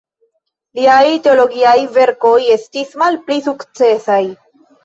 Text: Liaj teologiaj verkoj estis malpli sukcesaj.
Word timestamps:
Liaj 0.79 1.03
teologiaj 1.27 1.75
verkoj 1.99 2.33
estis 2.57 2.99
malpli 3.03 3.41
sukcesaj. 3.51 4.21